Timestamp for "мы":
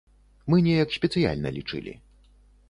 0.53-0.61